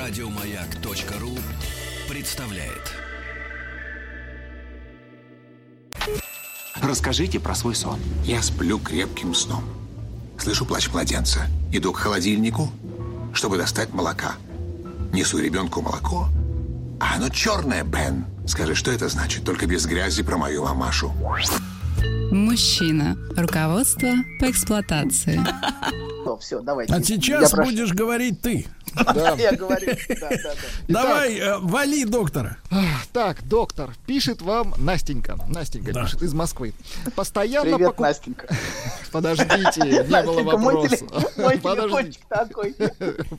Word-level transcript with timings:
Радиомаяк.ру 0.00 1.36
представляет. 2.08 2.94
Расскажите 6.80 7.38
про 7.38 7.54
свой 7.54 7.74
сон. 7.74 8.00
Я 8.24 8.40
сплю 8.40 8.78
крепким 8.78 9.34
сном. 9.34 9.62
Слышу 10.38 10.64
плач 10.64 10.88
младенца. 10.88 11.40
Иду 11.70 11.92
к 11.92 11.98
холодильнику, 11.98 12.72
чтобы 13.34 13.58
достать 13.58 13.92
молока. 13.92 14.36
Несу 15.12 15.38
ребенку 15.38 15.82
молоко. 15.82 16.28
А 16.98 17.16
оно 17.16 17.28
черное, 17.28 17.84
Бен. 17.84 18.24
Скажи, 18.46 18.74
что 18.74 18.90
это 18.90 19.10
значит? 19.10 19.44
Только 19.44 19.66
без 19.66 19.84
грязи 19.84 20.22
про 20.22 20.38
мою 20.38 20.64
мамашу. 20.64 21.12
Мужчина. 22.32 23.18
Руководство 23.36 24.08
по 24.40 24.50
эксплуатации. 24.50 25.38
Все, 26.40 26.60
давайте. 26.60 26.94
А 26.94 27.02
сейчас 27.02 27.50
Я 27.50 27.56
прошу. 27.56 27.70
будешь 27.70 27.92
говорить 27.92 28.40
ты. 28.40 28.66
Я 29.38 29.52
говорю, 29.52 29.96
да, 30.08 30.28
да, 30.30 30.36
да. 30.38 30.52
Давай, 30.88 31.36
э, 31.38 31.58
вали 31.58 32.04
доктора. 32.04 32.56
Так, 33.12 33.42
доктор, 33.48 33.90
пишет 34.06 34.42
вам 34.42 34.74
Настенька. 34.78 35.38
Настенька 35.48 35.92
Да. 35.92 36.04
пишет 36.04 36.22
из 36.22 36.32
Москвы. 36.34 36.72
Постоянно 37.14 37.76
Привет, 37.76 37.90
покуп- 37.90 38.00
Настенька. 38.02 38.48
Подождите, 39.12 39.80
не 39.80 40.02
было 40.22 40.42
мой 40.42 40.74
вопроса. 40.74 40.96
теле- 40.96 41.30
Мой 41.36 41.58
Подождите, 41.58 42.18
такой. 42.28 42.74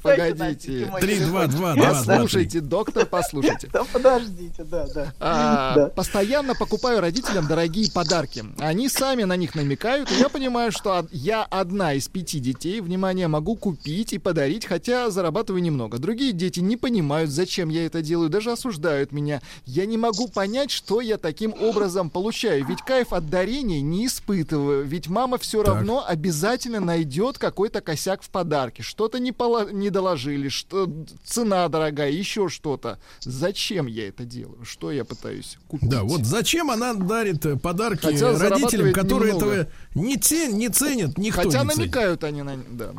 погодите. 0.02 0.92
Три, 1.00 1.20
два, 1.20 1.48
два, 1.48 1.76
два. 1.76 1.94
Послушайте, 1.94 2.60
доктор, 2.62 3.06
послушайте. 3.06 3.70
Да 3.72 3.84
подождите, 3.92 4.64
да, 4.64 4.88
да. 4.94 5.14
А, 5.20 5.76
Да. 5.76 5.86
Постоянно 5.88 6.56
покупаю 6.56 7.02
родителям 7.02 7.48
дорогие 7.48 7.92
подарки. 7.92 8.44
Они 8.60 8.90
сами 8.90 9.24
на 9.24 9.36
них 9.36 9.56
намекают, 9.56 10.12
и 10.12 10.16
я 10.16 10.30
понимаю, 10.30 10.72
что 10.72 11.06
я 11.12 11.44
одна 11.44 11.94
из 11.94 12.08
пяти 12.08 12.40
детей, 12.40 12.82
внимание, 12.82 13.28
могу 13.28 13.56
купить 13.56 14.14
и 14.14 14.18
подарить, 14.18 14.66
хотя 14.66 15.10
зарабатываю 15.10 15.41
немного. 15.50 15.98
Другие 15.98 16.32
дети 16.32 16.60
не 16.60 16.78
понимают, 16.78 17.30
зачем 17.30 17.70
я 17.70 17.86
это 17.86 18.02
делаю, 18.02 18.30
даже 18.30 18.52
осуждают 18.52 19.12
меня. 19.12 19.42
Я 19.66 19.86
не 19.86 19.98
могу 19.98 20.28
понять, 20.28 20.72
что 20.72 21.02
я 21.02 21.18
таким 21.18 21.54
образом 21.54 22.10
получаю, 22.10 22.66
ведь 22.66 22.82
кайф 22.82 23.14
от 23.14 23.30
дарения 23.30 23.82
не 23.82 24.06
испытываю, 24.08 24.86
ведь 24.86 25.08
мама 25.08 25.38
все 25.38 25.64
равно 25.64 26.04
обязательно 26.06 26.80
найдет 26.80 27.38
какой-то 27.38 27.82
косяк 27.82 28.24
в 28.24 28.30
подарке. 28.30 28.84
Что-то 28.84 29.20
не, 29.20 29.32
пола- 29.32 29.72
не 29.72 29.90
доложили, 29.90 30.50
что 30.50 30.90
цена 31.24 31.68
дорогая, 31.68 32.12
еще 32.12 32.50
что-то. 32.50 33.00
Зачем 33.22 33.88
я 33.88 34.08
это 34.08 34.24
делаю? 34.26 34.64
Что 34.64 34.92
я 34.92 35.06
пытаюсь 35.06 35.58
купить? 35.68 35.90
Да, 35.90 36.04
вот 36.04 36.26
зачем 36.26 36.70
она 36.72 36.94
дарит 36.94 37.46
э, 37.46 37.58
подарки 37.58 38.06
Хотя 38.06 38.38
родителям, 38.38 38.94
которые 38.94 39.34
немного. 39.34 39.54
этого 39.54 39.72
не, 39.96 40.18
цен, 40.18 40.58
не 40.58 40.70
ценят, 40.70 41.18
никто 41.18 41.44
Хотя 41.44 41.64
не 41.64 41.70
ценит. 41.70 41.78
намекают 41.78 42.24
они 42.24 42.42
на... 42.42 42.58
Да. 42.70 42.94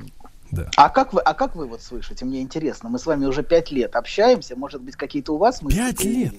Да. 0.52 0.68
А 0.76 0.90
как 0.90 1.14
вы, 1.14 1.20
а 1.20 1.32
как 1.34 1.56
вы 1.56 1.66
вот 1.66 1.82
слышите? 1.82 2.24
Мне 2.26 2.42
интересно. 2.42 2.90
Мы 2.90 2.98
с 2.98 3.06
вами 3.06 3.24
уже 3.24 3.42
пять 3.42 3.70
лет 3.70 3.96
общаемся. 3.96 4.54
Может 4.54 4.82
быть, 4.82 4.96
какие-то 4.96 5.34
у 5.34 5.38
вас 5.38 5.62
мысли 5.62 5.78
Пять 5.78 6.04
лет? 6.04 6.34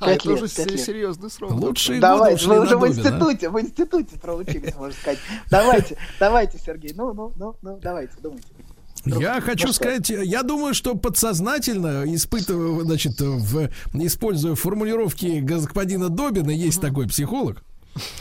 А 0.00 0.06
Пять 0.06 0.18
это 0.18 0.28
лет, 0.28 0.42
уже 0.42 0.54
пять 0.54 0.70
лет. 0.72 0.80
серьезный 0.80 1.30
срок. 1.30 1.52
Лучшие 1.52 2.00
Давай, 2.00 2.32
годы 2.32 2.34
ушли 2.34 2.48
вы 2.48 2.54
на 2.56 2.62
уже 2.62 2.76
в 2.76 2.80
да? 2.80 2.88
институте, 2.88 3.50
в 3.50 3.60
институте 3.60 4.18
проучились, 4.18 4.74
можно 4.76 4.94
сказать. 4.94 5.18
Давайте, 5.50 5.96
давайте, 6.20 6.58
Сергей. 6.58 6.92
Ну, 6.94 7.12
ну, 7.14 7.32
ну, 7.36 7.56
ну, 7.62 7.78
давайте, 7.80 8.12
думайте. 8.20 8.46
Я 9.04 9.40
хочу 9.40 9.68
что? 9.68 9.76
сказать, 9.76 10.10
я 10.10 10.42
думаю, 10.42 10.74
что 10.74 10.94
подсознательно 10.94 12.04
испытываю, 12.14 12.84
значит, 12.84 13.20
в, 13.20 13.70
используя 13.94 14.54
формулировки 14.54 15.40
господина 15.40 16.08
Добина, 16.08 16.50
есть 16.50 16.80
такой 16.80 17.08
психолог. 17.08 17.62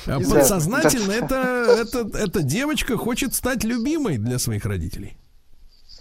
А. 0.06 0.20
Подсознательно 0.20 1.11
это, 1.11 1.36
это, 1.36 2.17
эта 2.17 2.42
девочка 2.42 2.97
хочет 2.97 3.33
стать 3.33 3.64
любимой 3.64 4.17
для 4.17 4.39
своих 4.39 4.66
родителей. 4.66 5.17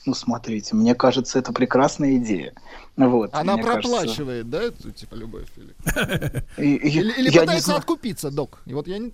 Ну, 0.07 0.15
смотрите, 0.15 0.77
мне 0.77 0.95
кажется, 0.95 1.39
это 1.39 1.53
прекрасная 1.53 2.17
идея. 2.17 2.55
Вот, 2.97 3.35
Она 3.35 3.55
мне 3.55 3.63
кажется. 3.65 3.91
проплачивает, 3.91 4.49
да, 4.49 4.63
эту 4.63 4.93
типа 4.93 5.15
любовь? 5.17 5.49
Или, 5.57 5.75
или, 6.79 7.13
или 7.19 7.31
я 7.31 7.33
не 7.33 7.41
пытается 7.41 7.67
знаю. 7.67 7.79
откупиться, 7.81 8.31
док? 8.31 8.63
И 8.67 8.75
вот 8.75 8.87
я 8.87 8.99
не... 8.99 9.13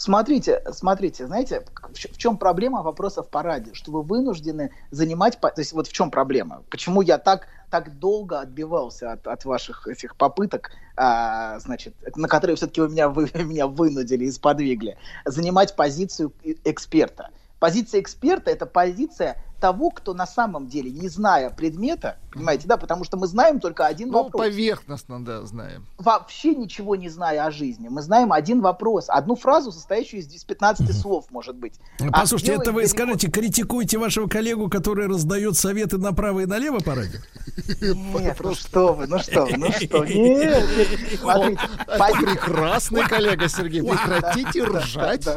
Смотрите, 0.00 0.62
смотрите, 0.72 1.26
знаете, 1.26 1.62
в 1.92 1.94
в 1.94 2.16
чем 2.16 2.38
проблема 2.38 2.82
вопросов 2.82 3.28
по 3.28 3.42
радио? 3.42 3.74
Что 3.74 3.92
вы 3.92 4.02
вынуждены 4.02 4.70
занимать... 4.90 5.38
То 5.38 5.52
есть 5.58 5.74
вот 5.74 5.88
в 5.88 5.92
чем 5.92 6.10
проблема? 6.10 6.62
Почему 6.70 7.02
я 7.02 7.18
так, 7.18 7.48
так 7.68 7.98
долго 7.98 8.40
отбивался 8.40 9.12
от, 9.12 9.26
от 9.26 9.44
ваших 9.44 9.86
этих 9.86 10.16
попыток, 10.16 10.70
а, 10.96 11.58
значит, 11.58 11.94
на 12.16 12.28
которые 12.28 12.56
все-таки 12.56 12.80
вы 12.80 12.88
меня, 12.88 13.10
вы 13.10 13.30
меня 13.44 13.66
вынудили 13.66 14.24
и 14.24 14.32
сподвигли, 14.32 14.96
занимать 15.26 15.76
позицию 15.76 16.32
эксперта. 16.64 17.28
Позиция 17.58 18.00
эксперта– 18.00 18.50
это 18.52 18.64
позиция 18.64 19.36
того, 19.60 19.90
кто 19.90 20.14
на 20.14 20.26
самом 20.26 20.66
деле, 20.66 20.90
не 20.90 21.08
зная 21.08 21.50
предмета, 21.50 22.16
понимаете, 22.32 22.66
да, 22.66 22.76
потому 22.76 23.04
что 23.04 23.16
мы 23.16 23.26
знаем 23.26 23.60
только 23.60 23.86
один 23.86 24.08
Ну, 24.10 24.24
вопрос 24.24 24.42
поверхностно, 24.46 25.24
да, 25.24 25.44
знаем. 25.44 25.86
вообще 25.98 26.54
ничего 26.54 26.96
не 26.96 27.08
зная 27.08 27.44
о 27.44 27.50
жизни. 27.50 27.88
Мы 27.88 28.02
знаем 28.02 28.32
один 28.32 28.60
вопрос, 28.60 29.06
одну 29.08 29.36
фразу, 29.36 29.70
состоящую 29.72 30.20
из 30.20 30.28
10-15 30.28 30.92
слов, 30.92 31.26
может 31.30 31.56
быть. 31.56 31.74
А 32.00 32.20
Послушайте, 32.20 32.52
дело 32.52 32.62
это 32.62 32.72
вы 32.72 32.86
скажите, 32.86 33.30
критикуете 33.30 33.98
вашего 33.98 34.26
коллегу, 34.26 34.68
который 34.70 35.06
раздает 35.06 35.56
советы 35.56 35.98
направо 35.98 36.40
и 36.40 36.46
налево 36.46 36.78
по 36.80 36.94
радио? 36.94 37.18
Нет, 37.80 38.36
ну 38.40 38.54
что 38.54 38.94
вы, 38.94 39.06
ну 39.06 39.18
что 39.18 39.44
вы, 39.44 39.56
ну 39.56 39.70
что, 39.72 40.04
нет, 40.04 40.64
смотрите, 41.20 41.60
прекрасный 42.20 43.02
коллега, 43.06 43.48
Сергей. 43.48 43.82
Прекратите 43.82 44.64
ржать. 44.64 45.24
да, 45.24 45.36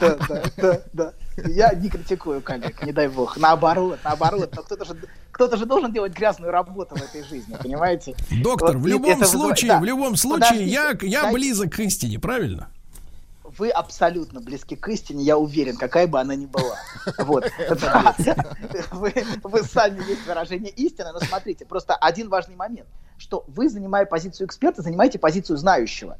да, 0.00 0.16
да, 0.28 0.50
да, 0.56 0.80
да. 0.92 1.12
Я 1.48 1.74
не 1.74 1.88
критикую 1.88 2.40
коллег, 2.42 2.84
не 2.86 2.92
дай 2.92 3.08
бог. 3.08 3.36
Наоборот, 3.36 3.63
наоборот. 4.04 4.52
Но 4.56 4.62
кто-то 4.62 4.84
же, 4.84 4.96
кто-то 5.30 5.56
же 5.56 5.66
должен 5.66 5.92
делать 5.92 6.12
грязную 6.12 6.52
работу 6.52 6.94
в 6.96 7.02
этой 7.02 7.22
жизни, 7.24 7.56
понимаете? 7.62 8.14
Доктор, 8.42 8.76
Вот 8.76 8.82
в 8.82 8.86
любом 8.86 9.10
это 9.10 9.20
вызывает- 9.20 9.58
случае, 9.58 9.70
да. 9.72 9.80
в 9.80 9.84
любом 9.84 10.16
случае, 10.16 10.64
я, 10.66 10.96
я 11.02 11.32
близок 11.32 11.72
к 11.72 11.80
истине, 11.80 12.18
правильно? 12.18 12.68
вы 13.58 13.70
абсолютно 13.70 14.40
близки 14.40 14.74
к 14.76 14.88
истине, 14.88 15.22
я 15.22 15.38
уверен, 15.38 15.76
какая 15.76 16.06
бы 16.06 16.20
она 16.20 16.34
ни 16.34 16.46
была. 16.46 16.76
Вот. 17.18 17.44
Вы, 18.90 19.14
вы 19.42 19.62
сами 19.62 19.98
есть 20.08 20.26
выражение 20.26 20.72
истины, 20.72 21.12
но 21.12 21.20
смотрите, 21.20 21.64
просто 21.64 21.94
один 21.94 22.28
важный 22.28 22.56
момент, 22.56 22.88
что 23.18 23.44
вы, 23.46 23.68
занимая 23.68 24.06
позицию 24.06 24.46
эксперта, 24.46 24.82
занимаете 24.82 25.18
позицию 25.18 25.56
знающего. 25.56 26.18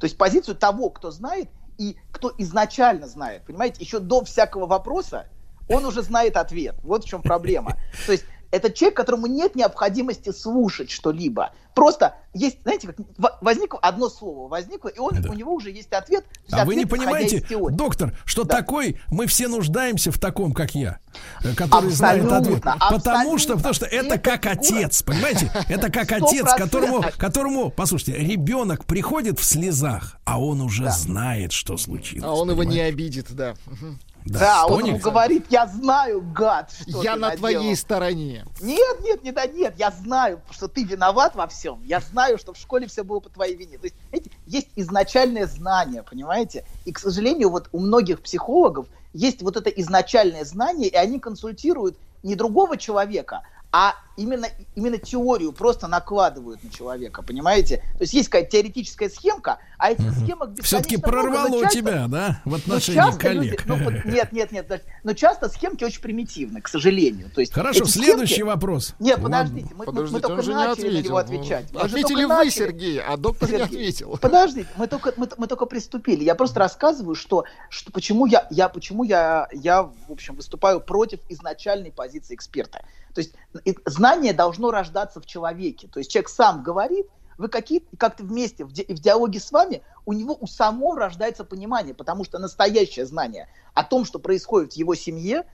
То 0.00 0.04
есть 0.06 0.16
позицию 0.18 0.56
того, 0.56 0.90
кто 0.90 1.10
знает 1.10 1.48
и 1.78 1.96
кто 2.10 2.32
изначально 2.38 3.06
знает. 3.06 3.42
Понимаете, 3.46 3.82
еще 3.82 4.00
до 4.00 4.24
всякого 4.24 4.66
вопроса 4.66 5.26
он 5.68 5.84
уже 5.84 6.02
знает 6.02 6.36
ответ. 6.36 6.76
Вот 6.82 7.04
в 7.04 7.08
чем 7.08 7.22
проблема. 7.22 7.76
То 8.06 8.12
есть 8.12 8.24
это 8.50 8.70
человек, 8.72 8.96
которому 8.96 9.26
нет 9.26 9.56
необходимости 9.56 10.30
слушать 10.30 10.88
что-либо. 10.90 11.52
Просто 11.74 12.14
есть, 12.34 12.62
знаете, 12.62 12.86
как 12.86 12.96
возникло 13.40 13.80
одно 13.80 14.08
слово, 14.08 14.46
возникло, 14.46 14.86
и 14.86 14.98
он, 15.00 15.20
Да. 15.20 15.30
у 15.30 15.32
него 15.32 15.52
уже 15.52 15.72
есть 15.72 15.92
ответ. 15.92 16.24
Есть 16.44 16.54
А 16.54 16.64
вы 16.64 16.76
не 16.76 16.84
ответ, 16.84 17.00
понимаете, 17.00 17.44
доктор, 17.72 18.16
что 18.24 18.44
Да. 18.44 18.58
такой, 18.58 19.00
мы 19.10 19.26
все 19.26 19.48
нуждаемся 19.48 20.12
в 20.12 20.20
таком, 20.20 20.52
как 20.52 20.76
я, 20.76 21.00
э, 21.42 21.52
который 21.56 21.90
знает 21.90 22.22
Абсолютно, 22.26 22.36
ответ. 22.38 22.62
Потому 22.62 22.94
абсолютно. 22.96 23.38
что, 23.40 23.56
потому 23.56 23.74
что 23.74 23.86
это 23.86 24.06
Это 24.14 24.18
как 24.18 24.42
фигура. 24.44 24.60
отец, 24.60 25.02
понимаете? 25.02 25.50
Это 25.68 25.90
как 25.90 26.04
Сто 26.04 26.14
отец, 26.26 26.40
процентов. 26.42 26.56
которому, 26.56 27.04
которому, 27.18 27.70
послушайте, 27.70 28.18
ребенок 28.20 28.84
приходит 28.84 29.40
в 29.40 29.44
слезах, 29.44 30.16
а 30.24 30.40
он 30.40 30.60
уже 30.60 30.88
знает, 30.92 31.50
что 31.50 31.76
случилось. 31.76 32.24
А 32.24 32.32
он 32.32 32.50
его 32.52 32.62
не 32.62 32.68
понимаете? 32.68 32.94
обидит, 32.94 33.26
да. 33.32 33.54
Мгм. 34.24 34.38
Да, 34.38 34.66
он 34.66 34.84
ему 34.84 34.98
говорит, 34.98 35.46
я 35.50 35.66
знаю, 35.66 36.22
гад, 36.22 36.72
что 36.88 37.02
Я 37.02 37.14
ты 37.14 37.20
на 37.20 37.28
наделал». 37.28 37.36
твоей 37.36 37.76
стороне. 37.76 38.46
Нет, 38.60 39.00
нет, 39.02 39.22
нет, 39.22 39.34
да, 39.34 39.46
нет, 39.46 39.74
я 39.76 39.90
знаю, 39.90 40.40
что 40.50 40.66
ты 40.66 40.84
виноват 40.84 41.34
во 41.34 41.46
всем. 41.46 41.82
Я 41.84 42.00
знаю, 42.00 42.38
что 42.38 42.54
в 42.54 42.56
школе 42.56 42.86
все 42.86 43.04
было 43.04 43.20
по 43.20 43.28
твоей 43.28 43.54
вине. 43.54 43.76
То 43.76 43.84
есть, 43.84 43.96
знаете, 44.08 44.30
есть 44.46 44.68
изначальное 44.76 45.46
знание, 45.46 46.02
понимаете? 46.02 46.64
И, 46.86 46.92
к 46.92 46.98
сожалению, 46.98 47.50
вот 47.50 47.68
у 47.72 47.80
многих 47.80 48.22
психологов 48.22 48.86
есть 49.12 49.42
вот 49.42 49.56
это 49.56 49.68
изначальное 49.68 50.44
знание, 50.44 50.88
и 50.88 50.96
они 50.96 51.20
консультируют 51.20 51.96
не 52.22 52.34
другого 52.34 52.78
человека, 52.78 53.42
а 53.72 53.94
именно, 54.16 54.46
именно 54.74 54.98
теорию 54.98 55.52
просто 55.52 55.88
накладывают 55.88 56.62
на 56.62 56.70
человека, 56.70 57.22
понимаете? 57.22 57.78
То 57.98 58.02
есть 58.02 58.14
есть 58.14 58.28
какая-то 58.28 58.50
теоретическая 58.52 59.08
схемка, 59.10 59.58
а 59.78 59.90
эти 59.90 60.08
схемок 60.10 60.50
Все-таки 60.62 60.96
прорвало 60.96 61.62
часто- 61.62 61.78
тебя, 61.78 62.06
да, 62.08 62.40
в 62.44 62.50
но 62.50 62.56
отношении 62.56 62.96
часто 62.96 63.28
люди- 63.32 63.56
коллег. 63.56 63.66
ну, 63.66 63.76
вот 63.84 64.04
нет, 64.04 64.32
нет, 64.32 64.52
нет, 64.52 64.84
но 65.02 65.12
часто 65.14 65.48
схемки 65.48 65.84
очень 65.84 66.00
примитивны, 66.00 66.60
к 66.60 66.68
сожалению. 66.68 67.30
То 67.30 67.40
есть 67.40 67.52
Хорошо, 67.52 67.84
следующий 67.86 68.34
схемки- 68.34 68.42
вопрос. 68.48 68.94
Нет, 68.98 69.20
подождите, 69.22 69.68
мы, 69.72 69.78
мы- 69.78 69.78
мы 69.78 69.84
Подождите, 69.86 70.20
только 70.20 70.42
же 70.42 70.50
не 70.50 70.56
начали 70.56 70.98
на 71.00 71.02
него 71.04 71.16
отвечать. 71.16 71.66
Мы 71.72 71.80
Ответили 71.80 72.22
вы, 72.24 72.28
начали. 72.28 72.50
Сергей, 72.50 73.00
а 73.00 73.16
доктор 73.16 73.50
не 73.50 73.58
Сергей, 73.58 73.66
ответил. 73.88 74.16
Подождите, 74.20 74.68
мы 74.76 74.86
только, 74.86 75.12
мы, 75.16 75.28
мы 75.36 75.46
только 75.46 75.66
приступили. 75.66 76.24
Я 76.24 76.34
просто 76.34 76.60
рассказываю, 76.60 77.14
что, 77.14 77.44
что 77.68 77.92
почему, 77.92 78.26
я, 78.26 78.46
я, 78.50 78.68
почему 78.68 79.04
я, 79.04 79.48
я, 79.52 79.82
в 79.82 79.92
общем, 80.08 80.34
выступаю 80.36 80.80
против 80.80 81.20
изначальной 81.28 81.90
позиции 81.92 82.34
эксперта. 82.34 82.84
То 83.14 83.20
есть 83.20 83.32
знание 84.04 84.34
должно 84.34 84.70
рождаться 84.70 85.18
в 85.18 85.24
человеке. 85.24 85.88
То 85.90 85.98
есть 85.98 86.10
человек 86.10 86.28
сам 86.28 86.62
говорит, 86.62 87.06
вы 87.38 87.48
какие 87.48 87.82
как-то 87.96 88.22
вместе 88.22 88.66
в, 88.66 88.70
ди- 88.70 88.84
в 88.86 89.00
диалоге 89.00 89.40
с 89.40 89.50
вами, 89.50 89.82
у 90.04 90.12
него 90.12 90.36
у 90.38 90.46
самого 90.46 90.98
рождается 90.98 91.42
понимание, 91.42 91.94
потому 91.94 92.22
что 92.24 92.38
настоящее 92.38 93.06
знание 93.06 93.48
о 93.72 93.82
том, 93.82 94.04
что 94.04 94.18
происходит 94.18 94.74
в 94.74 94.76
его 94.76 94.94
семье, 94.94 95.44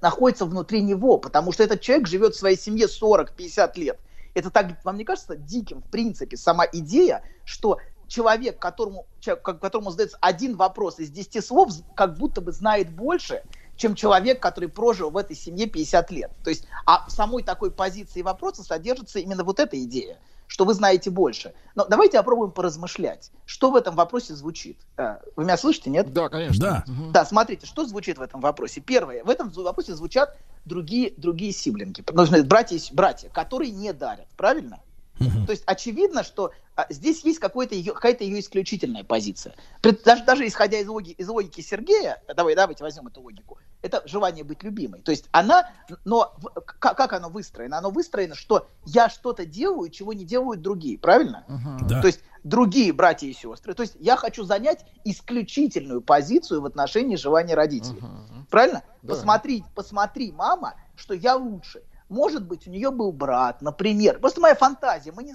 находится 0.00 0.44
внутри 0.44 0.82
него, 0.82 1.18
потому 1.18 1.50
что 1.50 1.64
этот 1.64 1.80
человек 1.80 2.06
живет 2.06 2.34
в 2.34 2.38
своей 2.38 2.56
семье 2.56 2.86
40-50 2.86 3.72
лет. 3.74 3.98
Это 4.34 4.50
так, 4.50 4.84
вам 4.84 4.96
не 4.96 5.04
кажется 5.04 5.34
диким, 5.34 5.82
в 5.82 5.90
принципе, 5.90 6.36
сама 6.36 6.66
идея, 6.72 7.24
что 7.44 7.78
человек, 8.06 8.60
которому, 8.60 9.06
человек, 9.18 9.42
которому 9.42 9.90
задается 9.90 10.16
один 10.20 10.56
вопрос 10.56 11.00
из 11.00 11.10
10 11.10 11.44
слов, 11.44 11.72
как 11.96 12.16
будто 12.16 12.40
бы 12.40 12.52
знает 12.52 12.88
больше, 12.90 13.42
чем 13.80 13.94
человек, 13.94 14.40
который 14.40 14.68
прожил 14.68 15.10
в 15.10 15.16
этой 15.16 15.34
семье 15.34 15.66
50 15.66 16.10
лет. 16.10 16.30
То 16.44 16.50
есть, 16.50 16.66
а 16.84 17.08
в 17.08 17.10
самой 17.10 17.42
такой 17.42 17.70
позиции 17.70 18.20
вопроса 18.20 18.62
содержится 18.62 19.18
именно 19.18 19.42
вот 19.42 19.58
эта 19.58 19.82
идея 19.82 20.18
что 20.50 20.64
вы 20.64 20.74
знаете 20.74 21.10
больше. 21.10 21.54
Но 21.76 21.86
давайте 21.86 22.18
попробуем 22.18 22.50
поразмышлять, 22.50 23.30
что 23.46 23.70
в 23.70 23.76
этом 23.76 23.94
вопросе 23.94 24.34
звучит. 24.34 24.80
А, 24.96 25.20
вы 25.36 25.44
меня 25.44 25.56
слышите, 25.56 25.90
нет? 25.90 26.12
Да, 26.12 26.28
конечно. 26.28 26.60
Да. 26.60 26.84
Да, 27.12 27.24
смотрите, 27.24 27.66
что 27.66 27.86
звучит 27.86 28.18
в 28.18 28.20
этом 28.20 28.40
вопросе. 28.40 28.80
Первое, 28.80 29.22
в 29.22 29.30
этом 29.30 29.50
вопросе 29.50 29.94
звучат 29.94 30.36
другие, 30.64 31.12
другие 31.16 31.52
сиблинги, 31.52 32.02
братья, 32.02 32.80
братья, 32.92 33.28
которые 33.28 33.70
не 33.70 33.92
дарят, 33.92 34.26
правильно? 34.36 34.80
Угу. 35.20 35.46
То 35.46 35.52
есть 35.52 35.62
очевидно, 35.66 36.24
что 36.24 36.52
а, 36.76 36.86
здесь 36.88 37.24
есть 37.24 37.38
какая-то 37.38 37.74
ее, 37.74 37.92
какая-то 37.92 38.24
ее 38.24 38.40
исключительная 38.40 39.04
позиция. 39.04 39.54
Даже, 39.82 40.24
даже 40.24 40.46
исходя 40.46 40.78
из 40.78 40.88
логики, 40.88 41.14
из 41.20 41.28
логики 41.28 41.60
Сергея, 41.60 42.22
давай, 42.34 42.54
давайте 42.54 42.82
возьмем 42.82 43.08
эту 43.08 43.20
логику, 43.20 43.58
это 43.82 44.02
желание 44.06 44.44
быть 44.44 44.62
любимой. 44.62 45.02
То 45.02 45.10
есть 45.10 45.26
она, 45.30 45.70
но 46.04 46.34
как, 46.78 46.96
как 46.96 47.12
оно 47.12 47.28
выстроено? 47.28 47.78
Оно 47.78 47.90
выстроено, 47.90 48.34
что 48.34 48.68
я 48.86 49.10
что-то 49.10 49.44
делаю, 49.44 49.90
чего 49.90 50.14
не 50.14 50.24
делают 50.24 50.62
другие, 50.62 50.98
правильно? 50.98 51.44
Uh-huh. 51.48 51.88
Да. 51.88 52.00
То 52.00 52.06
есть 52.06 52.20
другие 52.42 52.92
братья 52.94 53.26
и 53.26 53.34
сестры. 53.34 53.74
То 53.74 53.82
есть 53.82 53.96
я 54.00 54.16
хочу 54.16 54.44
занять 54.44 54.86
исключительную 55.04 56.00
позицию 56.00 56.62
в 56.62 56.66
отношении 56.66 57.16
желания 57.16 57.54
родителей. 57.54 58.00
Uh-huh. 58.00 58.46
Правильно? 58.48 58.82
Да. 59.02 59.14
Посмотри, 59.14 59.64
посмотри, 59.74 60.32
мама, 60.32 60.74
что 60.96 61.12
я 61.12 61.36
лучше. 61.36 61.82
Может 62.10 62.44
быть, 62.44 62.66
у 62.66 62.70
нее 62.70 62.90
был 62.90 63.12
брат, 63.12 63.62
например. 63.62 64.18
Просто 64.18 64.40
моя 64.40 64.56
фантазия, 64.56 65.12
мы 65.12 65.22
не 65.22 65.34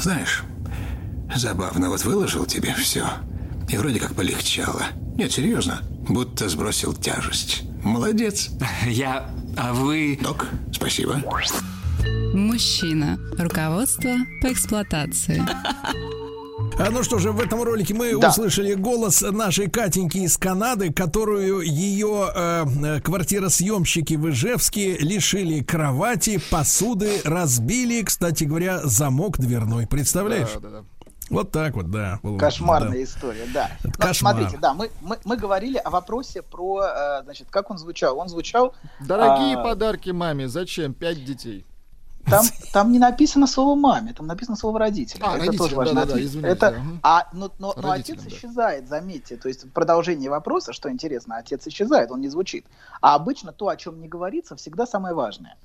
Знаешь, 0.00 0.42
забавно, 1.36 1.90
вот 1.90 2.02
выложил 2.02 2.46
тебе 2.46 2.72
все, 2.74 3.06
и 3.68 3.76
вроде 3.76 4.00
как 4.00 4.14
полегчало. 4.14 4.82
Нет, 5.16 5.32
серьезно, 5.32 5.82
будто 6.08 6.48
сбросил 6.48 6.94
тяжесть. 6.94 7.62
Молодец. 7.84 8.48
Я... 8.86 9.30
А 9.58 9.74
вы... 9.74 10.18
Док, 10.22 10.46
спасибо. 10.72 11.22
Мужчина. 12.32 13.18
Руководство 13.38 14.16
по 14.40 14.52
эксплуатации. 14.52 15.42
А 16.78 16.90
ну 16.90 17.02
что 17.02 17.18
же, 17.18 17.32
в 17.32 17.40
этом 17.40 17.62
ролике 17.62 17.94
мы 17.94 18.18
да. 18.18 18.28
услышали 18.28 18.74
голос 18.74 19.22
нашей 19.22 19.70
Катеньки 19.70 20.18
из 20.18 20.36
Канады, 20.36 20.92
которую 20.92 21.62
ее 21.62 22.30
э, 22.34 22.64
э, 22.84 23.00
квартиросъемщики 23.00 24.14
в 24.14 24.28
Ижевске 24.28 24.98
лишили 24.98 25.62
кровати, 25.62 26.38
посуды, 26.50 27.22
разбили, 27.24 28.02
кстати 28.02 28.44
говоря, 28.44 28.80
замок 28.84 29.38
дверной. 29.38 29.86
Представляешь? 29.86 30.50
Да, 30.54 30.60
да, 30.60 30.70
да. 30.70 30.84
Вот 31.30 31.50
так 31.50 31.74
вот, 31.74 31.90
да. 31.90 32.20
Кошмарная 32.38 32.92
да. 32.92 33.02
история, 33.02 33.46
да. 33.54 33.70
Но, 33.82 33.90
Кошмар. 33.92 34.34
Смотрите, 34.34 34.58
да, 34.60 34.74
мы, 34.74 34.90
мы, 35.00 35.18
мы 35.24 35.36
говорили 35.38 35.78
о 35.78 35.88
вопросе 35.88 36.42
про, 36.42 36.82
э, 36.82 37.22
значит, 37.24 37.48
как 37.50 37.70
он 37.70 37.78
звучал. 37.78 38.18
Он 38.18 38.28
звучал... 38.28 38.74
Дорогие 39.00 39.56
а... 39.56 39.62
подарки 39.64 40.10
маме, 40.10 40.46
зачем? 40.46 40.92
Пять 40.92 41.24
детей. 41.24 41.64
Там, 42.28 42.44
там 42.72 42.92
не 42.92 42.98
написано 42.98 43.46
слово 43.46 43.74
маме, 43.74 44.12
там 44.12 44.26
написано 44.26 44.56
слово 44.56 44.78
родители. 44.78 45.20
А, 45.22 45.36
это 45.36 45.38
родители, 45.38 45.58
тоже 45.58 45.76
важно 45.76 46.06
да, 46.06 46.14
да, 46.14 46.14
да, 46.14 46.48
это, 46.48 46.70
да. 46.70 46.82
А, 47.02 47.28
но, 47.32 47.50
но, 47.58 47.74
но 47.76 47.90
отец 47.90 48.22
да. 48.22 48.28
исчезает, 48.28 48.88
заметьте. 48.88 49.36
То 49.36 49.48
есть 49.48 49.64
в 49.64 49.70
продолжении 49.70 50.28
вопроса, 50.28 50.72
что 50.72 50.90
интересно, 50.90 51.36
отец 51.36 51.66
исчезает, 51.66 52.10
он 52.10 52.20
не 52.20 52.28
звучит. 52.28 52.66
А 53.00 53.14
обычно 53.14 53.52
то, 53.52 53.68
о 53.68 53.76
чем 53.76 54.00
не 54.00 54.08
говорится, 54.08 54.56
всегда 54.56 54.86
самое 54.86 55.14
важное. 55.14 55.56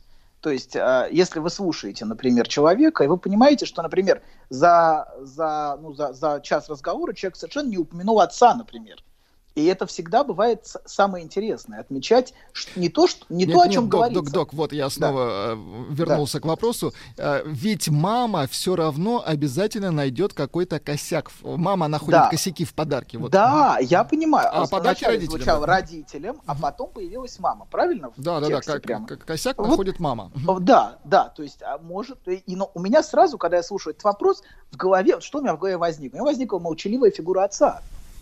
То 0.42 0.50
есть, 0.50 0.76
э, 0.76 1.08
если 1.12 1.40
вы 1.40 1.50
слушаете, 1.52 2.06
например, 2.06 2.48
человека, 2.48 3.04
и 3.04 3.08
вы 3.08 3.18
понимаете, 3.18 3.66
что, 3.68 3.84
например, 3.84 4.24
за, 4.50 5.08
за, 5.20 5.78
ну, 5.82 5.94
за, 5.94 6.14
за 6.14 6.42
час 6.42 6.68
разговора 6.68 7.14
человек 7.14 7.36
совершенно 7.36 7.70
не 7.70 7.78
упомянул 7.78 8.20
отца, 8.20 8.56
например. 8.56 9.04
И 9.54 9.66
это 9.66 9.86
всегда 9.86 10.24
бывает 10.24 10.66
самое 10.86 11.26
интересное. 11.26 11.82
Отмечать 11.82 12.34
не 12.76 12.88
то, 12.88 13.08
что, 13.08 13.26
не 13.28 13.46
нет, 13.46 13.54
то 13.54 13.62
о 13.62 13.70
чем 13.70 13.84
нет, 13.84 13.92
говорится. 13.92 14.24
Док, 14.24 14.32
док, 14.32 14.54
вот 14.54 14.72
я 14.72 14.90
снова 14.90 15.26
да. 15.26 15.54
Э, 15.54 15.94
вернулся 15.94 16.38
да. 16.38 16.42
к 16.42 16.46
вопросу. 16.46 16.94
Э, 17.18 17.42
ведь 17.46 17.90
мама 17.90 18.48
все 18.48 18.78
равно 18.78 19.22
обязательно 19.26 19.92
найдет 19.92 20.34
какой-то 20.34 20.80
косяк. 20.80 21.32
Мама 21.44 21.90
находит 21.90 22.12
да. 22.12 22.30
косяки 22.30 22.64
в 22.64 22.74
подарке. 22.74 23.18
Вот. 23.18 23.32
Да, 23.32 23.78
я 23.82 24.06
понимаю. 24.06 24.48
А 24.52 24.68
подарки 24.68 25.04
родителям. 25.04 25.32
звучал 25.32 25.60
да? 25.62 25.68
родителям, 25.68 26.42
а 26.46 26.56
потом 26.56 26.90
появилась 26.90 27.38
мама. 27.40 27.68
Правильно? 27.70 28.12
Да, 28.16 28.40
да, 28.40 28.48
да. 28.48 28.62
Как, 28.62 28.84
прямо? 28.84 29.06
косяк 29.06 29.58
вот, 29.58 29.68
находит 29.68 30.00
мама. 30.00 30.32
Да, 30.62 31.00
да. 31.04 31.26
То 31.30 31.44
есть, 31.44 31.62
а 31.62 31.78
может... 31.78 32.26
И, 32.26 32.56
но 32.56 32.72
у 32.74 32.80
меня 32.80 33.04
сразу, 33.04 33.38
когда 33.38 33.58
я 33.58 33.64
слушаю 33.64 33.94
этот 33.94 34.06
вопрос, 34.06 34.44
в 34.72 34.78
голове... 34.78 35.20
Что 35.20 35.40
у 35.40 35.42
меня 35.42 35.56
в 35.56 35.60
голове 35.60 35.76
возникло? 35.76 36.16
У 36.16 36.20
меня 36.20 36.32
возникла 36.32 36.60
молчаливая 36.60 37.12
фигура 37.12 37.44
отца 37.44 37.82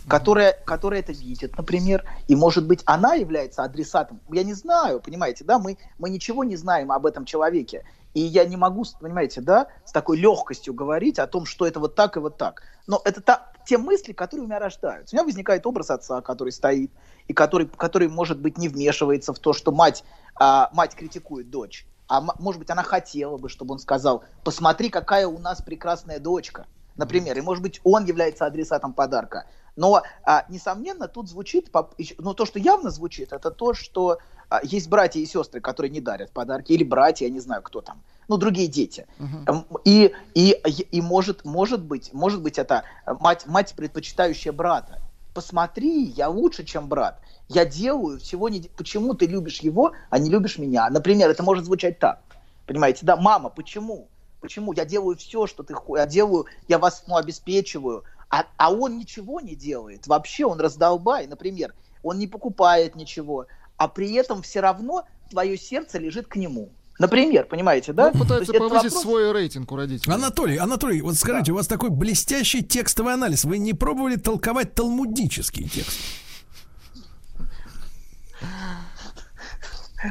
которая, 0.10 0.58
которая 0.66 1.00
это 1.02 1.12
видит, 1.12 1.58
например, 1.58 2.04
и, 2.28 2.36
может 2.36 2.66
быть, 2.66 2.82
она 2.86 3.14
является 3.14 3.64
адресатом. 3.64 4.20
Я 4.32 4.44
не 4.44 4.54
знаю, 4.54 5.00
понимаете, 5.00 5.44
да, 5.44 5.60
мы, 5.60 5.78
мы 5.98 6.10
ничего 6.10 6.44
не 6.44 6.56
знаем 6.56 6.92
об 6.92 7.06
этом 7.06 7.26
человеке. 7.26 7.84
И 8.16 8.22
я 8.22 8.46
не 8.46 8.58
могу, 8.58 8.84
понимаете, 9.00 9.42
да, 9.42 9.68
с 9.86 9.92
такой 9.92 10.18
легкостью 10.18 10.74
говорить 10.74 11.20
о 11.20 11.28
том, 11.28 11.46
что 11.46 11.68
это 11.68 11.80
вот 11.80 11.96
так 11.96 12.18
и 12.18 12.20
вот 12.20 12.38
так. 12.38 12.64
Но 12.88 13.00
это 13.06 13.22
та, 13.22 13.52
те 13.66 13.78
мысли, 13.78 14.14
которые 14.14 14.46
у 14.46 14.48
меня 14.48 14.60
рождаются. 14.60 15.16
У 15.16 15.18
меня 15.18 15.26
возникает 15.26 15.68
образ 15.68 15.92
отца, 15.92 16.22
который 16.22 16.52
стоит, 16.52 16.92
и 17.28 17.34
который, 17.34 17.68
который 17.68 18.08
может 18.08 18.40
быть, 18.40 18.58
не 18.58 18.68
вмешивается 18.68 19.32
в 19.32 19.40
то, 19.40 19.54
что 19.54 19.72
мать, 19.72 20.04
а, 20.36 20.72
мать 20.74 20.96
критикует 20.96 21.52
дочь. 21.52 21.86
А 22.08 22.22
может 22.40 22.58
быть, 22.58 22.72
она 22.72 22.82
хотела 22.82 23.38
бы, 23.38 23.50
чтобы 23.50 23.74
он 23.74 23.80
сказал, 23.80 24.24
посмотри, 24.44 24.90
какая 24.90 25.28
у 25.28 25.38
нас 25.38 25.62
прекрасная 25.62 26.20
дочка, 26.20 26.66
например. 26.96 27.38
И, 27.38 27.42
может 27.42 27.62
быть, 27.62 27.80
он 27.84 28.06
является 28.06 28.48
адресатом 28.48 28.94
подарка. 28.94 29.46
Но, 29.76 30.04
а, 30.24 30.46
несомненно, 30.50 31.08
тут 31.08 31.30
звучит, 31.30 31.72
ну, 32.18 32.34
то, 32.34 32.46
что 32.46 32.60
явно 32.60 32.90
звучит, 32.90 33.34
это 33.34 33.52
то, 33.52 33.74
что 33.74 34.18
а, 34.50 34.62
есть 34.64 34.90
братья 34.90 35.20
и 35.20 35.26
сестры, 35.26 35.62
которые 35.62 35.92
не 35.92 36.02
дарят 36.02 36.32
подарки, 36.32 36.74
или 36.74 36.84
братья, 36.84 37.26
я 37.26 37.32
не 37.32 37.40
знаю, 37.40 37.62
кто 37.62 37.82
там, 37.82 38.02
ну, 38.28 38.38
другие 38.38 38.68
дети. 38.68 39.08
Uh-huh. 39.20 39.82
И, 39.86 40.14
и, 40.34 40.52
и 40.92 41.02
может, 41.02 41.46
может 41.46 41.82
быть, 41.82 42.14
может 42.14 42.42
быть, 42.42 42.58
это 42.58 42.84
мать, 43.20 43.46
мать, 43.48 43.74
предпочитающая 43.76 44.52
брата. 44.52 45.02
Посмотри, 45.34 46.04
я 46.04 46.30
лучше, 46.30 46.64
чем 46.66 46.88
брат. 46.88 47.22
Я 47.48 47.66
делаю 47.66 48.20
всего 48.20 48.50
не... 48.50 48.62
Почему 48.78 49.14
ты 49.14 49.26
любишь 49.26 49.60
его, 49.62 49.94
а 50.10 50.20
не 50.20 50.30
любишь 50.30 50.58
меня? 50.58 50.90
Например, 50.90 51.30
это 51.30 51.44
может 51.44 51.66
звучать 51.66 52.00
так. 52.00 52.22
Понимаете, 52.68 53.06
да, 53.06 53.16
мама, 53.16 53.50
почему? 53.50 54.08
Почему? 54.42 54.74
Я 54.74 54.86
делаю 54.86 55.18
все, 55.18 55.48
что 55.48 55.64
ты. 55.64 55.76
Я 55.96 56.06
делаю, 56.06 56.46
я 56.68 56.78
вас 56.78 57.04
ну, 57.08 57.16
обеспечиваю, 57.18 58.04
а, 58.30 58.46
а 58.58 58.72
он 58.72 58.98
ничего 58.98 59.42
не 59.42 59.56
делает. 59.56 60.08
Вообще 60.08 60.46
он 60.46 60.60
раздолбай, 60.60 61.28
например. 61.28 61.74
Он 62.04 62.20
не 62.20 62.28
покупает 62.28 62.96
ничего. 62.96 63.48
А 63.78 63.88
при 63.88 64.14
этом 64.14 64.42
все 64.42 64.60
равно 64.60 65.06
твое 65.30 65.58
сердце 65.58 65.98
лежит 66.00 66.28
к 66.28 66.36
нему. 66.36 66.70
Например, 67.00 67.46
понимаете, 67.46 67.94
да? 67.94 68.12
Ну, 68.14 68.22
пытается 68.22 68.52
повысить 68.54 68.92
вопрос... 68.92 69.02
свой 69.02 69.32
рейтинг 69.32 69.72
у 69.72 69.76
родителей. 69.78 70.14
Анатолий, 70.14 70.58
Анатолий, 70.58 71.02
вот 71.02 71.16
скажите, 71.16 71.48
да. 71.48 71.54
у 71.54 71.56
вас 71.56 71.68
такой 71.68 71.90
блестящий 71.90 72.62
текстовый 72.62 73.14
анализ. 73.14 73.46
Вы 73.46 73.58
не 73.58 73.74
пробовали 73.74 74.18
толковать 74.18 74.76
талмудический 74.76 75.70
текст? 75.70 75.98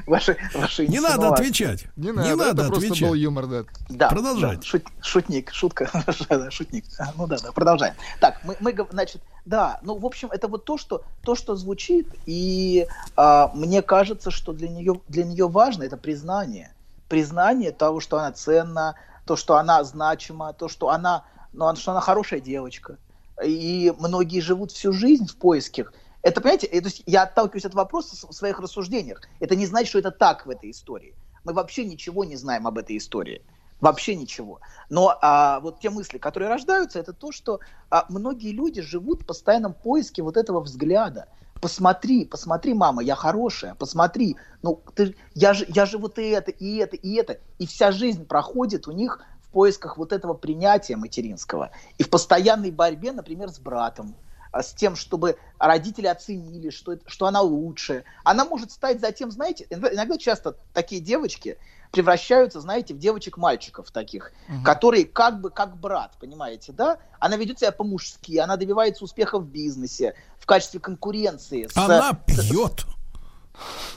Ваши, 0.06 0.36
ваши 0.54 0.86
не 0.86 1.00
надо 1.00 1.28
отвечать. 1.28 1.86
Не 1.96 2.12
надо, 2.12 2.28
не 2.28 2.34
надо 2.34 2.62
это 2.62 2.72
отвечать. 2.72 2.88
просто 2.88 3.06
был 3.06 3.14
юмор, 3.14 3.46
да. 3.46 3.64
Да. 3.88 4.08
Продолжать. 4.08 4.60
Да, 4.60 4.66
шут, 4.66 4.82
шутник, 5.02 5.52
шутка, 5.52 5.90
шутник. 6.50 6.84
А, 6.98 7.12
ну 7.16 7.26
да, 7.26 7.38
да, 7.42 7.52
продолжаем. 7.52 7.94
Так, 8.20 8.40
мы, 8.44 8.56
мы, 8.60 8.76
значит, 8.90 9.22
да, 9.44 9.80
ну, 9.82 9.96
в 9.96 10.04
общем, 10.04 10.28
это 10.30 10.48
вот 10.48 10.64
то, 10.64 10.76
что, 10.76 11.02
то, 11.22 11.34
что 11.34 11.56
звучит, 11.56 12.08
и 12.26 12.86
а, 13.16 13.50
мне 13.54 13.82
кажется, 13.82 14.30
что 14.30 14.52
для 14.52 14.68
нее, 14.68 15.00
для 15.08 15.24
нее 15.24 15.48
важно 15.48 15.84
это 15.84 15.96
признание. 15.96 16.72
Признание 17.08 17.72
того, 17.72 18.00
что 18.00 18.18
она 18.18 18.32
ценна, 18.32 18.94
то, 19.24 19.36
что 19.36 19.56
она 19.56 19.82
значима, 19.84 20.52
то, 20.52 20.68
что 20.68 20.90
она, 20.90 21.24
ну, 21.52 21.74
что 21.76 21.92
она 21.92 22.00
хорошая 22.00 22.40
девочка. 22.40 22.96
И 23.42 23.92
многие 23.98 24.40
живут 24.40 24.72
всю 24.72 24.92
жизнь 24.92 25.26
в 25.26 25.36
поисках 25.36 25.92
это, 26.28 26.40
понимаете, 26.40 26.66
то 26.68 26.86
есть 26.86 27.02
я 27.06 27.22
отталкиваюсь 27.22 27.64
от 27.64 27.74
вопроса 27.74 28.26
в 28.26 28.32
своих 28.32 28.60
рассуждениях. 28.60 29.22
Это 29.40 29.56
не 29.56 29.66
значит, 29.66 29.88
что 29.88 29.98
это 29.98 30.10
так 30.10 30.46
в 30.46 30.50
этой 30.50 30.70
истории. 30.70 31.14
Мы 31.44 31.54
вообще 31.54 31.84
ничего 31.84 32.24
не 32.24 32.36
знаем 32.36 32.66
об 32.66 32.78
этой 32.78 32.96
истории. 32.98 33.42
Вообще 33.80 34.14
ничего. 34.14 34.60
Но 34.90 35.16
а, 35.22 35.60
вот 35.60 35.80
те 35.80 35.88
мысли, 35.88 36.18
которые 36.18 36.48
рождаются, 36.48 36.98
это 36.98 37.12
то, 37.12 37.32
что 37.32 37.60
а, 37.90 38.04
многие 38.08 38.52
люди 38.52 38.82
живут 38.82 39.22
в 39.22 39.26
постоянном 39.26 39.72
поиске 39.72 40.22
вот 40.22 40.36
этого 40.36 40.60
взгляда. 40.60 41.28
Посмотри, 41.60 42.24
посмотри, 42.24 42.74
мама, 42.74 43.02
я 43.02 43.14
хорошая, 43.14 43.74
посмотри, 43.74 44.36
ну 44.62 44.80
ты, 44.94 45.16
я 45.34 45.54
же, 45.54 45.64
я 45.68 45.86
же 45.86 45.98
вот 45.98 46.18
и 46.18 46.28
это, 46.28 46.52
и 46.52 46.76
это, 46.76 46.94
и 46.94 47.14
это, 47.14 47.40
и 47.58 47.66
вся 47.66 47.90
жизнь 47.90 48.26
проходит 48.26 48.86
у 48.86 48.92
них 48.92 49.24
в 49.42 49.48
поисках 49.48 49.98
вот 49.98 50.12
этого 50.12 50.34
принятия 50.34 50.94
материнского 50.96 51.70
и 51.96 52.04
в 52.04 52.10
постоянной 52.10 52.70
борьбе, 52.70 53.10
например, 53.10 53.48
с 53.48 53.58
братом, 53.58 54.14
с 54.52 54.72
тем, 54.72 54.96
чтобы 54.96 55.38
родители 55.58 56.06
оценили, 56.06 56.70
что, 56.70 56.92
это, 56.92 57.08
что 57.08 57.26
она 57.26 57.40
лучше. 57.40 58.04
Она 58.24 58.44
может 58.44 58.72
стать 58.72 59.00
затем, 59.00 59.30
знаете, 59.30 59.66
иногда 59.70 60.16
часто 60.18 60.56
такие 60.72 61.00
девочки 61.00 61.58
превращаются, 61.90 62.60
знаете, 62.60 62.94
в 62.94 62.98
девочек-мальчиков 62.98 63.90
таких, 63.90 64.32
угу. 64.48 64.62
которые 64.62 65.04
как 65.04 65.40
бы 65.40 65.50
как 65.50 65.76
брат, 65.76 66.12
понимаете, 66.20 66.72
да? 66.72 66.98
Она 67.18 67.36
ведет 67.36 67.58
себя 67.58 67.72
по-мужски, 67.72 68.36
она 68.38 68.56
добивается 68.56 69.04
успеха 69.04 69.38
в 69.38 69.46
бизнесе, 69.46 70.14
в 70.38 70.46
качестве 70.46 70.80
конкуренции. 70.80 71.68
Она 71.74 72.12
с, 72.12 72.16
пьет. 72.26 72.80
С, 72.80 72.97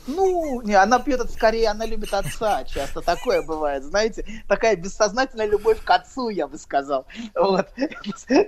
ну, 0.07 0.61
не, 0.61 0.73
она 0.73 0.99
пьет 0.99 1.21
это 1.21 1.31
скорее, 1.31 1.69
она 1.69 1.85
любит 1.85 2.13
отца. 2.13 2.63
Часто 2.63 3.01
такое 3.01 3.41
бывает, 3.41 3.83
знаете, 3.83 4.25
такая 4.47 4.75
бессознательная 4.75 5.45
любовь 5.45 5.83
к 5.83 5.89
отцу, 5.89 6.29
я 6.29 6.47
бы 6.47 6.57
сказал. 6.57 7.05
Вот, 7.35 7.67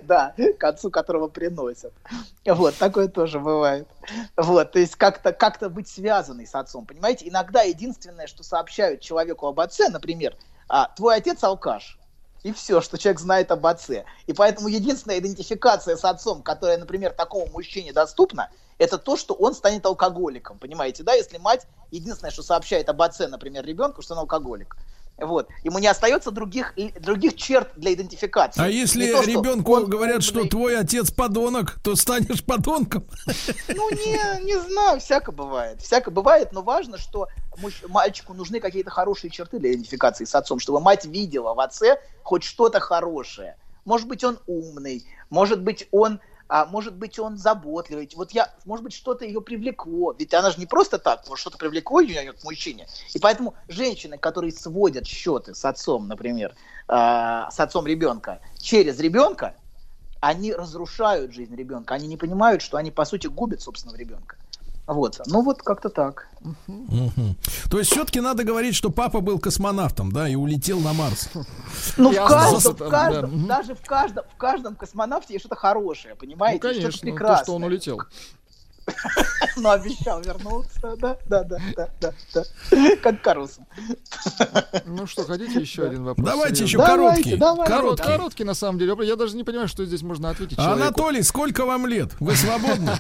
да, 0.03 0.34
к 0.58 0.63
отцу, 0.63 0.89
которого 0.89 1.27
приносят. 1.27 1.93
Вот, 2.46 2.75
такое 2.75 3.08
тоже 3.08 3.39
бывает. 3.39 3.88
Вот, 4.36 4.72
то 4.72 4.79
есть 4.79 4.96
как-то 4.96 5.32
как 5.32 5.60
быть 5.72 5.88
связанной 5.88 6.48
с 6.48 6.55
отцом, 6.55 6.86
понимаете? 6.86 7.27
Иногда 7.29 7.62
единственное, 7.62 8.27
что 8.27 8.43
сообщают 8.43 9.01
человеку 9.01 9.48
об 9.48 9.60
отце, 9.60 9.89
например, 9.89 10.36
а, 10.67 10.89
твой 10.96 11.17
отец 11.17 11.43
алкаш, 11.43 11.98
и 12.43 12.51
все, 12.51 12.81
что 12.81 12.97
человек 12.97 13.19
знает 13.19 13.51
об 13.51 13.65
отце. 13.65 14.05
И 14.27 14.33
поэтому 14.33 14.67
единственная 14.67 15.19
идентификация 15.19 15.95
с 15.95 16.05
отцом, 16.05 16.43
которая, 16.43 16.77
например, 16.77 17.13
такому 17.13 17.47
мужчине 17.47 17.93
доступна, 17.93 18.50
это 18.77 18.97
то, 18.97 19.15
что 19.17 19.33
он 19.33 19.53
станет 19.53 19.85
алкоголиком, 19.85 20.59
понимаете, 20.59 21.03
да, 21.03 21.13
если 21.13 21.38
мать 21.38 21.65
единственное, 21.91 22.31
что 22.31 22.43
сообщает 22.43 22.89
об 22.89 23.01
отце, 23.01 23.27
например, 23.27 23.65
ребенку, 23.65 24.01
что 24.01 24.13
он 24.13 24.21
алкоголик. 24.21 24.75
Вот. 25.17 25.48
Ему 25.63 25.79
не 25.79 25.88
остается 25.88 26.32
других, 26.32 26.74
других 27.00 27.36
черт 27.36 27.70
для 27.75 27.93
идентификации. 27.93 28.62
А 28.62 28.67
если 28.67 29.12
то, 29.12 29.22
ребенку 29.22 29.74
он, 29.74 29.89
говорят, 29.89 30.17
он, 30.17 30.22
что 30.22 30.46
твой 30.46 30.77
отец 30.77 31.12
подонок, 31.12 31.77
то 31.84 31.96
станешь 31.96 32.43
подонком? 32.43 33.05
Ну, 33.67 33.89
не, 33.91 34.43
не 34.43 34.60
знаю, 34.60 35.00
всяко 35.00 35.32
бывает. 35.32 35.82
Всяко 35.82 36.12
бывает, 36.12 36.51
но 36.51 36.62
важно, 36.62 36.98
что 36.98 37.27
мальчику 37.88 38.34
нужны 38.34 38.60
какие-то 38.60 38.89
хорошие 38.89 39.32
черты 39.32 39.60
для 39.60 39.74
идентификации 39.74 40.25
с 40.25 40.36
отцом, 40.36 40.60
чтобы 40.60 40.79
мать 40.79 41.05
видела 41.05 41.53
в 41.53 41.60
отце 41.60 42.00
хоть 42.24 42.43
что-то 42.43 42.79
хорошее. 42.79 43.58
Может 43.86 44.08
быть, 44.08 44.24
он 44.24 44.39
умный, 44.48 45.05
может 45.29 45.62
быть, 45.62 45.88
он 45.91 46.20
а 46.47 46.65
может 46.65 46.95
быть, 46.95 47.19
он 47.19 47.38
заботливый. 47.38 48.09
Вот 48.15 48.31
я, 48.31 48.53
может 48.65 48.83
быть, 48.83 48.93
что-то 48.93 49.25
ее 49.25 49.41
привлекло. 49.41 50.13
Ведь 50.17 50.33
она 50.33 50.51
же 50.51 50.59
не 50.59 50.65
просто 50.65 51.00
так, 51.00 51.27
может, 51.27 51.41
что-то 51.41 51.57
привлекло 51.57 52.00
ее 52.00 52.33
к 52.33 52.43
мужчине. 52.43 52.88
И 53.13 53.19
поэтому 53.19 53.55
женщины, 53.67 54.17
которые 54.17 54.51
сводят 54.51 55.05
счеты 55.07 55.55
с 55.55 55.65
отцом, 55.65 56.07
например, 56.07 56.55
э, 56.88 56.93
с 56.93 57.59
отцом 57.59 57.88
ребенка 57.88 58.41
через 58.59 59.00
ребенка, 59.00 59.55
они 60.19 60.53
разрушают 60.53 61.33
жизнь 61.33 61.55
ребенка. 61.55 61.95
Они 61.95 62.07
не 62.07 62.17
понимают, 62.17 62.62
что 62.62 62.77
они, 62.77 62.91
по 62.91 63.05
сути, 63.05 63.27
губят 63.27 63.62
собственного 63.62 63.97
ребенка. 63.97 64.38
Вот, 64.85 65.21
ну 65.27 65.41
вот 65.41 65.63
как-то 65.63 65.89
так. 65.89 66.27
Угу. 66.41 67.35
То 67.71 67.79
есть 67.79 67.91
все-таки 67.91 68.19
надо 68.19 68.43
говорить, 68.43 68.75
что 68.75 68.89
папа 68.89 69.21
был 69.21 69.39
космонавтом, 69.39 70.11
да, 70.11 70.27
и 70.27 70.35
улетел 70.35 70.79
на 70.81 70.91
Марс. 70.93 71.29
Ну 71.95 72.11
в 72.11 72.15
каждом, 72.15 72.75
в 72.75 72.89
каждом, 72.89 73.47
даже 73.47 73.75
в 73.75 73.81
каждом, 73.85 74.25
в 74.33 74.37
каждом 74.37 74.75
космонавте 74.75 75.33
есть 75.33 75.43
что-то 75.43 75.55
хорошее, 75.55 76.15
понимаете? 76.15 76.59
Ну 76.61 76.69
конечно, 76.69 76.91
что-то 76.91 77.05
прекрасное. 77.05 77.37
то, 77.37 77.43
что 77.43 77.55
он 77.55 77.63
улетел. 77.63 78.01
Но 79.57 79.71
обещал 79.71 80.21
вернуться, 80.21 80.95
да, 80.97 81.17
да, 81.27 81.43
да, 81.43 81.57
да, 81.75 81.89
да, 82.01 82.13
да. 82.33 82.95
Как 83.01 83.21
Карлсон. 83.21 83.65
Ну 84.85 85.07
что, 85.07 85.23
хотите 85.25 85.59
еще 85.59 85.85
один 85.85 86.03
вопрос? 86.03 86.25
Давайте 86.25 86.63
еще 86.63 86.77
короткий. 86.77 87.37
Короткий. 87.37 88.03
Короткий, 88.03 88.43
на 88.43 88.53
самом 88.53 88.79
деле. 88.79 88.95
Я 89.03 89.15
даже 89.15 89.35
не 89.35 89.43
понимаю, 89.43 89.67
что 89.67 89.85
здесь 89.85 90.01
можно 90.01 90.29
ответить 90.29 90.57
Анатолий, 90.57 91.23
сколько 91.23 91.65
вам 91.65 91.87
лет? 91.87 92.11
Вы 92.19 92.35
свободны? 92.35 92.91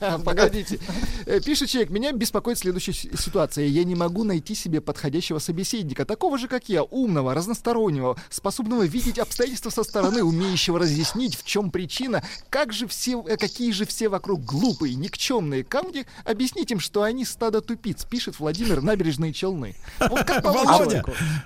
Погодите. 0.24 0.80
Э, 1.26 1.40
пишет 1.40 1.68
человек, 1.68 1.90
меня 1.90 2.12
беспокоит 2.12 2.58
следующая 2.58 2.92
ситуация. 2.92 3.66
Я 3.66 3.84
не 3.84 3.94
могу 3.94 4.24
найти 4.24 4.54
себе 4.54 4.80
подходящего 4.80 5.38
собеседника, 5.38 6.04
такого 6.04 6.38
же, 6.38 6.48
как 6.48 6.68
я, 6.68 6.82
умного, 6.82 7.34
разностороннего, 7.34 8.16
способного 8.30 8.84
видеть 8.84 9.18
обстоятельства 9.18 9.70
со 9.70 9.84
стороны, 9.84 10.22
умеющего 10.22 10.78
разъяснить, 10.78 11.36
в 11.36 11.44
чем 11.44 11.70
причина, 11.70 12.24
как 12.48 12.72
же 12.72 12.86
все, 12.86 13.22
э, 13.26 13.36
какие 13.36 13.72
же 13.72 13.84
все 13.86 14.08
вокруг 14.08 14.44
глупые, 14.44 14.94
никчемные 14.94 15.19
никчемные 15.20 15.64
камни, 15.64 16.06
объяснить 16.24 16.70
им, 16.70 16.80
что 16.80 17.02
они 17.02 17.24
стадо 17.24 17.60
тупиц, 17.60 18.04
пишет 18.04 18.40
Владимир 18.40 18.80
Набережные 18.80 19.32
Челны. 19.32 19.76
Вот 19.98 20.24
как 20.24 20.42
Володя, 20.42 21.04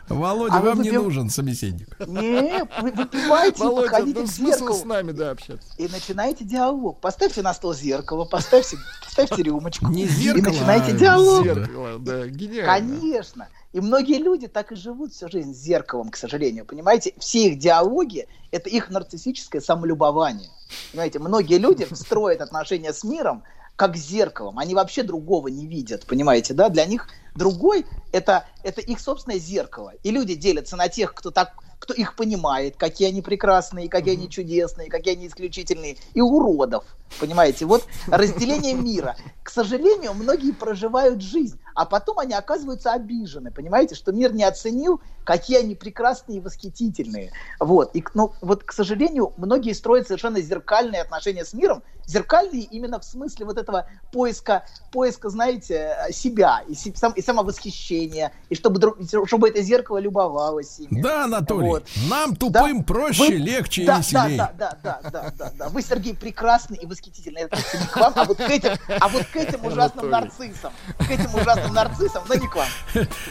Володя, 0.08 0.54
а 0.54 0.60
вам 0.60 0.82
не 0.82 0.92
нужен 0.92 1.28
собеседник. 1.28 1.88
Не, 2.06 2.64
вы 2.80 2.92
выпивайте, 2.92 3.64
Володя, 3.64 3.82
подходите 3.82 4.20
ну, 4.20 4.26
к 4.26 4.30
зеркалу. 4.30 4.74
с 4.74 4.84
нами, 4.84 5.10
да, 5.10 5.30
общаться. 5.32 5.66
И 5.76 5.88
начинайте 5.88 6.44
диалог. 6.44 7.00
Поставьте 7.00 7.42
на 7.42 7.52
стол 7.52 7.74
зеркало, 7.74 8.24
поставьте, 8.24 8.76
поставьте 9.04 9.42
рюмочку. 9.42 9.86
Не 9.88 10.06
зеркало, 10.06 10.52
И 10.52 10.54
начинайте 10.54 10.92
а 10.92 10.96
диалог. 10.96 11.44
Зеркало, 11.44 11.98
да, 11.98 12.26
гениально. 12.28 12.66
Конечно. 12.66 13.48
И 13.72 13.80
многие 13.80 14.18
люди 14.18 14.46
так 14.46 14.70
и 14.70 14.76
живут 14.76 15.12
всю 15.12 15.28
жизнь 15.28 15.52
с 15.52 15.58
зеркалом, 15.58 16.10
к 16.10 16.16
сожалению. 16.16 16.64
Понимаете, 16.64 17.12
все 17.18 17.48
их 17.48 17.58
диалоги– 17.58 18.28
это 18.52 18.70
их 18.70 18.88
нарциссическое 18.88 19.60
самолюбование. 19.60 20.48
Понимаете, 20.92 21.18
многие 21.18 21.58
люди 21.58 21.84
строят 21.92 22.40
отношения 22.40 22.92
с 22.92 23.02
миром 23.02 23.42
как 23.76 23.96
зеркалом. 23.96 24.58
Они 24.58 24.74
вообще 24.74 25.02
другого 25.02 25.48
не 25.48 25.66
видят, 25.66 26.06
понимаете, 26.06 26.54
да? 26.54 26.68
Для 26.68 26.86
них 26.86 27.08
другой 27.34 27.86
это, 28.12 28.46
это 28.62 28.80
их 28.80 29.00
собственное 29.00 29.38
зеркало. 29.38 29.92
И 30.02 30.10
люди 30.10 30.34
делятся 30.34 30.76
на 30.76 30.88
тех, 30.88 31.14
кто 31.14 31.30
так 31.30 31.54
кто 31.84 31.92
их 31.92 32.16
понимает, 32.16 32.76
какие 32.78 33.08
они 33.08 33.20
прекрасные, 33.20 33.90
какие 33.90 34.14
они 34.14 34.30
чудесные, 34.30 34.88
какие 34.88 35.16
они 35.16 35.26
исключительные, 35.26 35.98
и 36.14 36.20
уродов, 36.22 36.84
понимаете? 37.20 37.66
Вот 37.66 37.84
разделение 38.06 38.72
мира. 38.72 39.16
К 39.42 39.50
сожалению, 39.50 40.14
многие 40.14 40.52
проживают 40.52 41.20
жизнь, 41.20 41.60
а 41.74 41.84
потом 41.84 42.20
они 42.20 42.32
оказываются 42.32 42.92
обижены, 42.92 43.50
понимаете, 43.50 43.96
что 43.96 44.12
мир 44.12 44.32
не 44.32 44.44
оценил, 44.44 45.02
какие 45.24 45.58
они 45.58 45.74
прекрасные 45.74 46.38
и 46.38 46.40
восхитительные. 46.40 47.32
Вот. 47.60 47.94
И, 47.94 48.02
ну, 48.14 48.32
вот, 48.40 48.64
к 48.64 48.72
сожалению, 48.72 49.34
многие 49.36 49.74
строят 49.74 50.06
совершенно 50.06 50.40
зеркальные 50.40 51.02
отношения 51.02 51.44
с 51.44 51.52
миром, 51.52 51.82
зеркальные 52.06 52.62
именно 52.62 52.98
в 53.00 53.04
смысле 53.04 53.46
вот 53.46 53.58
этого 53.58 53.86
поиска, 54.12 54.64
поиска 54.90 55.30
знаете, 55.30 55.96
себя 56.12 56.62
и, 56.68 56.72
и 56.74 57.22
самовосхищения, 57.22 58.32
и 58.48 58.54
чтобы, 58.54 58.80
чтобы 59.26 59.48
это 59.48 59.62
зеркало 59.62 59.98
любовалось 59.98 60.78
ими. 60.78 61.02
Да, 61.02 61.24
Анатолий, 61.24 61.68
вот. 61.68 61.84
нам 62.08 62.36
тупым 62.36 62.78
да? 62.78 62.84
проще, 62.84 63.24
Вы... 63.24 63.34
легче 63.34 63.84
да, 63.84 63.96
и 63.96 63.98
веселее. 63.98 64.38
Да, 64.38 64.52
да, 64.56 64.78
да, 64.82 65.00
да, 65.02 65.10
да, 65.10 65.32
да, 65.36 65.52
да. 65.58 65.68
Вы, 65.68 65.82
Сергей, 65.82 66.14
прекрасный 66.14 66.78
и 66.78 66.86
восхитительный. 66.86 67.42
Это 67.42 67.56
не 67.56 67.86
к 67.86 67.96
вам, 67.96 68.12
а 68.16 68.24
вот 68.24 68.36
к 68.38 68.40
этим, 68.40 68.72
а 68.88 69.08
вот 69.08 69.24
к 69.26 69.36
этим 69.36 69.64
ужасным 69.64 70.10
нарциссам. 70.10 70.72
К 70.98 71.10
этим 71.10 71.34
ужасным 71.34 71.74
нарциссам, 71.74 72.24
но 72.28 72.34
не 72.34 72.48
к 72.48 72.56
вам. 72.56 72.68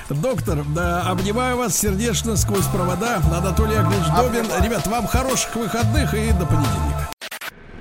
Доктор, 0.10 0.64
да, 0.76 1.10
обнимаю 1.10 1.58
вас 1.58 1.78
сердечно 1.78 2.36
сквозь 2.38 2.66
провода. 2.68 3.22
Анатолий 3.32 3.76
Яковлевич 3.76 4.08
Добин. 4.16 4.64
Ребят, 4.64 4.86
вам 4.88 5.08
хороших 5.08 5.56
выходных 5.56 6.14
и 6.14 6.32
до 6.32 6.46
понедельника. 6.46 7.13